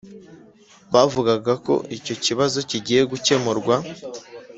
bavugaga 0.93 1.53
ko 1.65 1.73
icyo 1.97 2.15
kibazo 2.23 2.57
kigiye 2.69 3.01
gukemurwa. 3.11 3.75